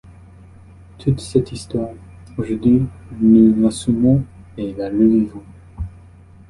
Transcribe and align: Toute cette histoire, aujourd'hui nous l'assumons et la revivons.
Toute 0.97 1.19
cette 1.19 1.51
histoire, 1.51 1.91
aujourd'hui 2.35 2.87
nous 3.19 3.53
l'assumons 3.61 4.25
et 4.57 4.73
la 4.73 4.89
revivons. 4.89 5.43